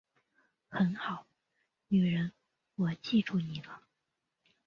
[0.67, 1.27] 很好，
[1.87, 2.31] 女人
[2.75, 3.83] 我记住你了